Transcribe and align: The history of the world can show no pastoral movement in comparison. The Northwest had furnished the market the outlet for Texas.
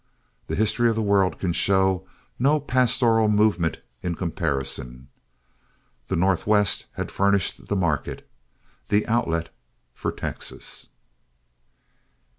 The 0.47 0.55
history 0.55 0.89
of 0.89 0.95
the 0.95 1.01
world 1.03 1.37
can 1.37 1.53
show 1.53 2.07
no 2.39 2.59
pastoral 2.59 3.27
movement 3.29 3.81
in 4.01 4.15
comparison. 4.15 5.09
The 6.07 6.15
Northwest 6.15 6.87
had 6.93 7.11
furnished 7.11 7.67
the 7.67 7.75
market 7.75 8.27
the 8.87 9.05
outlet 9.05 9.49
for 9.93 10.11
Texas. 10.11 10.87